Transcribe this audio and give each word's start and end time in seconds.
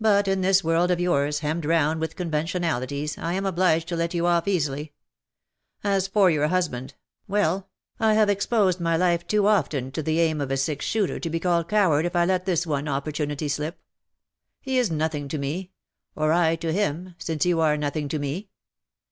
But 0.00 0.26
in 0.26 0.40
this 0.40 0.64
world 0.64 0.90
of 0.90 0.98
yours, 0.98 1.38
hemmed 1.38 1.64
round 1.64 2.00
with 2.00 2.16
conventionalities, 2.16 3.16
I 3.16 3.34
am 3.34 3.46
obliged 3.46 3.86
to 3.86 3.94
let 3.94 4.12
you 4.12 4.24
oflP 4.24 4.48
easily. 4.48 4.94
As 5.84 6.08
for 6.08 6.28
your 6.28 6.48
husband— 6.48 6.94
well, 7.28 7.68
I 8.00 8.14
have 8.14 8.28
exposed 8.28 8.80
my 8.80 8.96
life 8.96 9.24
too 9.28 9.46
often 9.46 9.92
to 9.92 10.02
the 10.02 10.18
aim 10.18 10.38
285 10.38 10.42
of 10.42 10.50
a 10.50 10.56
six 10.56 10.84
shooter 10.84 11.20
to 11.20 11.30
be 11.30 11.38
called 11.38 11.68
coward 11.68 12.04
if 12.04 12.16
I 12.16 12.24
let 12.24 12.46
this 12.46 12.66
one 12.66 12.88
opportunity 12.88 13.46
slip. 13.46 13.80
He 14.60 14.76
is 14.76 14.90
nothing 14.90 15.28
to 15.28 15.38
me— 15.38 15.70
or 16.16 16.32
I 16.32 16.56
to 16.56 16.72
him— 16.72 17.14
since 17.18 17.46
you 17.46 17.60
are 17.60 17.76
nothing 17.76 18.08
to 18.08 18.18
me. 18.18 18.48